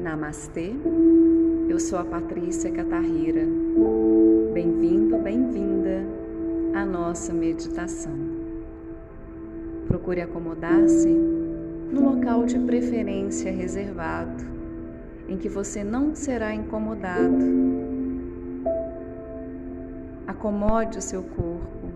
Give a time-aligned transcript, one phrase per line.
[0.00, 0.72] Namastê,
[1.68, 3.46] eu sou a Patrícia Catarrira.
[4.54, 6.06] Bem-vindo, bem-vinda
[6.74, 8.14] à nossa meditação.
[9.86, 14.42] Procure acomodar-se no local de preferência reservado,
[15.28, 17.44] em que você não será incomodado.
[20.26, 21.90] Acomode o seu corpo.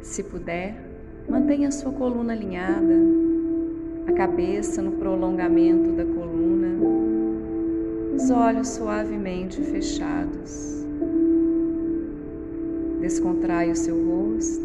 [0.00, 0.76] Se puder,
[1.28, 2.94] mantenha a sua coluna alinhada,
[4.06, 6.31] a cabeça no prolongamento da coluna,
[8.14, 10.84] os olhos suavemente fechados.
[13.00, 14.62] Descontrai o seu rosto,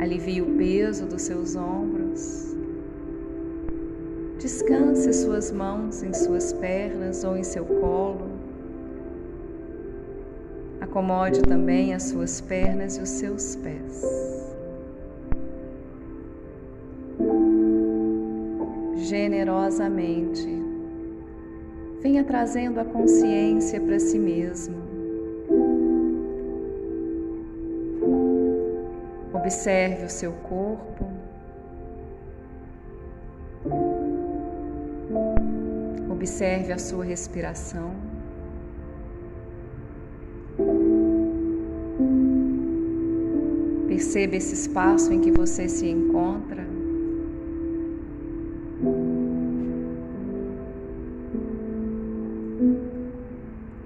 [0.00, 2.54] alivie o peso dos seus ombros.
[4.38, 8.30] Descanse suas mãos em suas pernas ou em seu colo.
[10.80, 14.02] Acomode também as suas pernas e os seus pés.
[18.96, 20.63] Generosamente,
[22.04, 24.76] venha trazendo a consciência para si mesmo.
[29.32, 31.06] Observe o seu corpo.
[36.10, 37.94] Observe a sua respiração.
[43.88, 46.73] Perceba esse espaço em que você se encontra.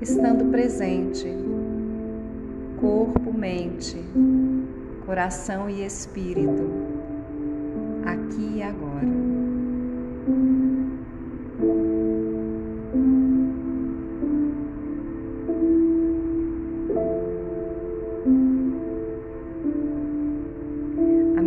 [0.01, 1.27] Estando presente,
[2.81, 3.97] corpo, mente,
[5.05, 6.71] coração e espírito,
[8.05, 9.29] aqui e agora.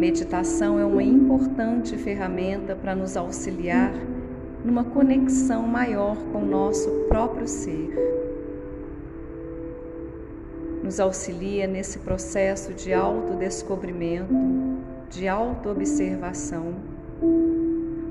[0.02, 3.94] meditação é uma importante ferramenta para nos auxiliar
[4.66, 8.11] numa conexão maior com o nosso próprio ser.
[10.92, 14.36] Nos auxilia nesse processo de autodescobrimento,
[15.10, 16.76] de autoobservação,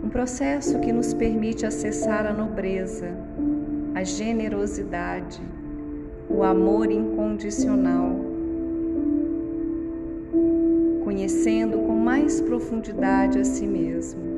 [0.03, 3.15] um processo que nos permite acessar a nobreza,
[3.95, 5.43] a generosidade,
[6.27, 8.17] o amor incondicional
[11.05, 14.30] conhecendo com mais profundidade a si mesmo.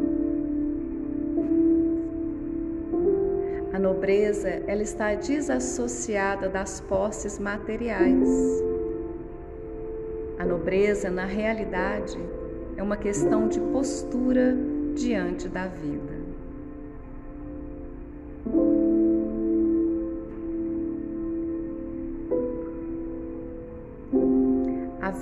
[3.82, 8.28] Nobreza, ela está desassociada das posses materiais.
[10.38, 12.18] A nobreza, na realidade,
[12.76, 14.56] é uma questão de postura
[14.94, 16.22] diante da vida.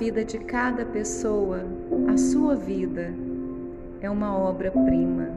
[0.01, 1.61] vida de cada pessoa,
[2.11, 3.13] a sua vida,
[4.01, 5.29] é uma obra-prima.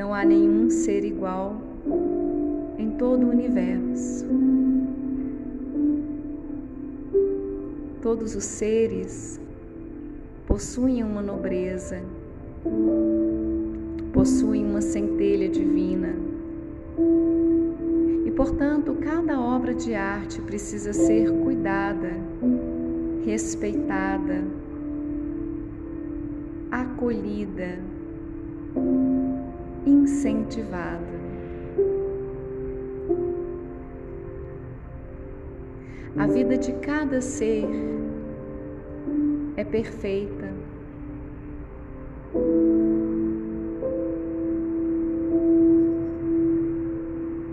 [0.00, 1.60] Não há nenhum ser igual
[2.78, 4.26] em todo o universo.
[8.00, 9.38] Todos os seres
[10.46, 12.00] possuem uma nobreza,
[14.14, 16.30] possuem uma centelha divina
[18.40, 22.10] Portanto, cada obra de arte precisa ser cuidada,
[23.22, 24.42] respeitada,
[26.70, 27.78] acolhida,
[29.86, 31.20] incentivada.
[36.16, 37.66] A vida de cada ser
[39.56, 40.50] é perfeita.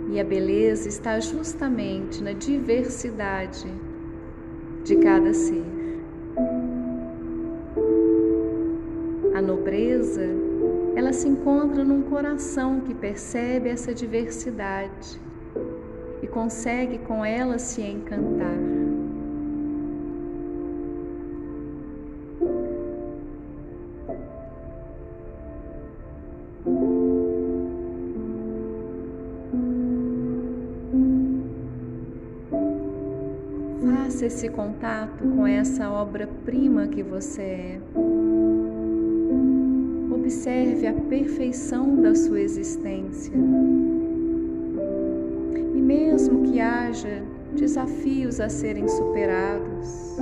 [0.09, 3.71] E a beleza está justamente na diversidade
[4.83, 5.63] de cada ser.
[9.35, 10.46] A nobreza,
[10.97, 15.21] ela se encontra num coração que percebe essa diversidade
[16.23, 18.57] e consegue com ela se encantar.
[33.85, 38.06] Faça esse contato com essa obra-prima que você é.
[40.27, 43.33] Observe a perfeição da sua existência.
[45.73, 47.23] E mesmo que haja
[47.55, 50.17] desafios a serem superados,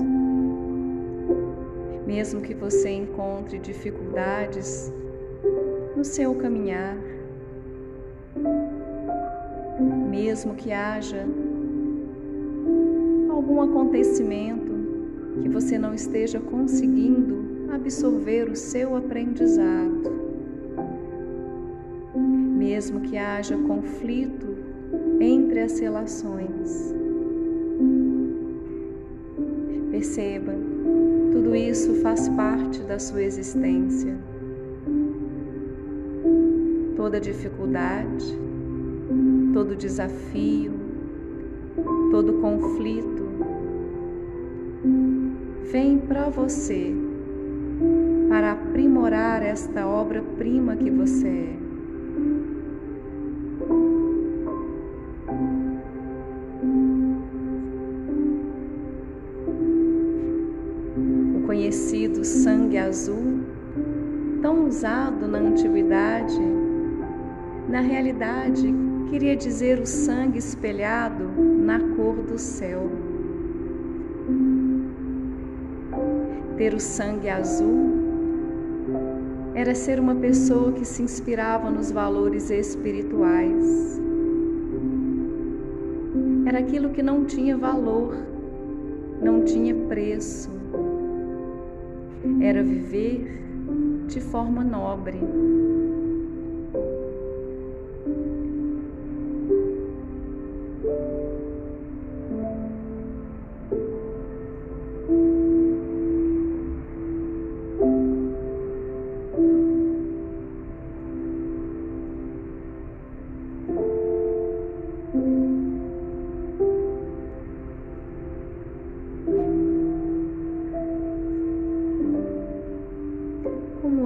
[2.05, 4.93] mesmo que você encontre dificuldades
[5.97, 6.95] no seu caminhar,
[10.07, 11.25] mesmo que haja
[13.27, 14.71] algum acontecimento
[15.41, 20.11] que você não esteja conseguindo absorver o seu aprendizado.
[22.57, 24.47] Mesmo que haja conflito
[25.19, 26.93] entre as relações.
[29.91, 30.53] Perceba,
[31.31, 34.17] tudo isso faz parte da sua existência.
[36.95, 38.37] Toda dificuldade,
[39.53, 40.73] todo desafio,
[42.11, 43.25] todo conflito
[45.71, 46.95] vem para você
[48.27, 51.55] para aprimorar esta obra-prima que você é.
[61.35, 63.41] O conhecido sangue azul,
[64.41, 66.41] tão usado na antiguidade,
[67.69, 68.73] na realidade
[69.09, 72.89] queria dizer o sangue espelhado na cor do céu.
[76.57, 78.04] Ter o sangue azul
[79.55, 83.97] era ser uma pessoa que se inspirava nos valores espirituais.
[86.45, 88.17] Era aquilo que não tinha valor,
[89.21, 90.51] não tinha preço.
[92.41, 93.41] Era viver
[94.07, 95.17] de forma nobre.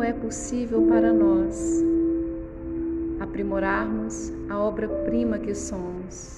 [0.04, 1.84] É possível para nós
[3.20, 6.38] aprimorarmos a obra-prima que somos.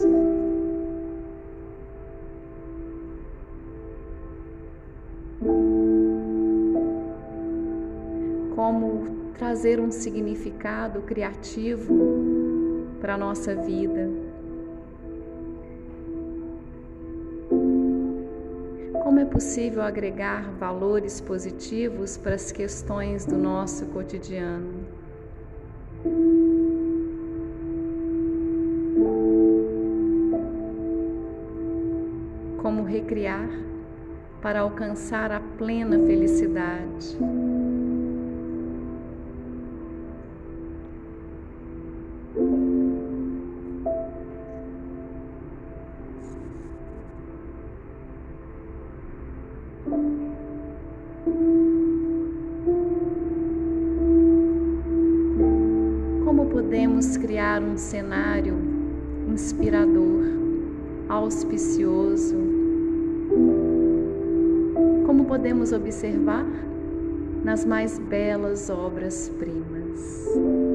[8.55, 14.30] Como trazer um significado criativo para a nossa vida.
[19.11, 24.85] Como é possível agregar valores positivos para as questões do nosso cotidiano?
[32.61, 33.49] Como recriar
[34.41, 37.17] para alcançar a plena felicidade?
[57.61, 58.57] Criar um cenário
[59.31, 60.25] inspirador,
[61.07, 62.35] auspicioso?
[65.05, 66.45] Como podemos observar
[67.43, 70.70] nas mais belas obras-primas?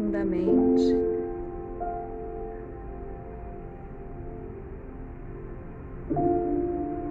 [0.00, 0.96] Profundamente.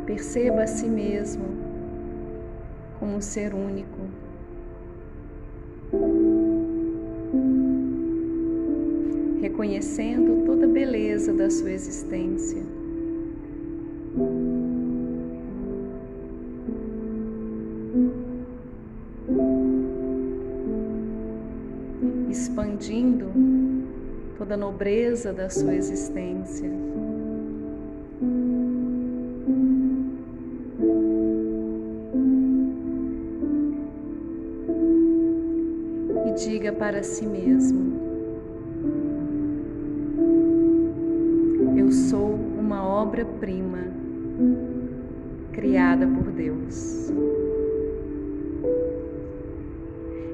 [0.05, 1.45] Perceba a si mesmo
[2.99, 3.99] como um ser único.
[9.41, 12.78] Reconhecendo toda a beleza da sua existência.
[24.79, 26.69] Toda a nobreza da sua existência.
[36.25, 37.99] E diga para si mesmo:
[41.77, 43.79] Eu sou uma obra-prima
[45.51, 47.11] criada por Deus.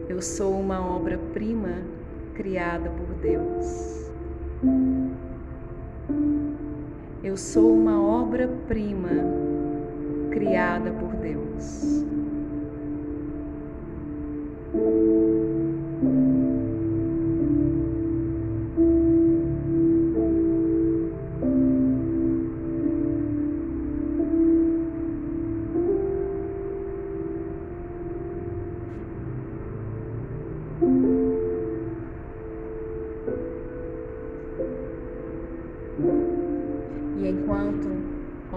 [0.07, 1.81] Eu sou uma obra-prima
[2.35, 4.04] criada por Deus.
[7.23, 9.09] Eu sou uma obra-prima
[10.31, 12.05] criada por Deus.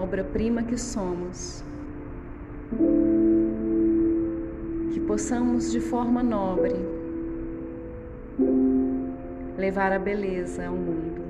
[0.09, 1.63] Obra-prima que somos,
[4.91, 6.73] que possamos de forma nobre
[9.55, 11.21] levar a beleza ao mundo,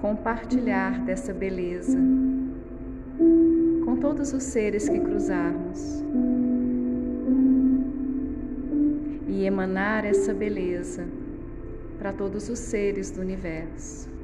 [0.00, 1.98] compartilhar dessa beleza
[3.84, 6.02] com todos os seres que cruzarmos.
[9.28, 11.04] E emanar essa beleza
[11.98, 14.17] para todos os seres do universo.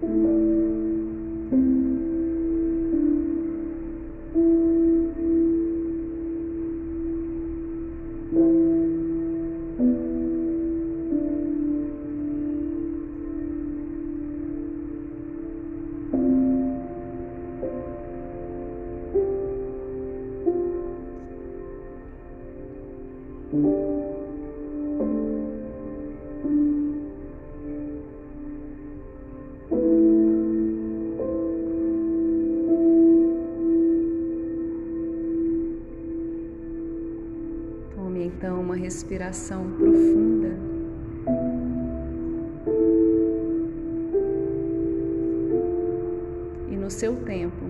[0.00, 0.38] thank mm -hmm.
[23.52, 24.07] you
[38.98, 40.58] respiração profunda.
[46.68, 47.64] E no seu tempo,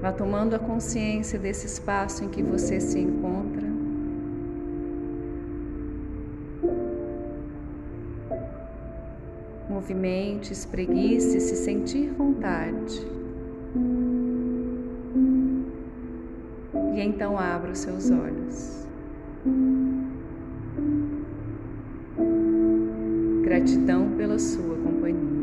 [0.00, 3.68] vá tomando a consciência desse espaço em que você se encontra.
[9.68, 13.19] Movimente, espreguice se sentir vontade.
[17.02, 18.86] Então abra os seus olhos.
[23.42, 25.39] Gratidão pela sua companhia.